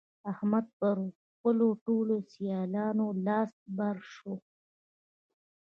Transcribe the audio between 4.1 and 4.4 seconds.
شو.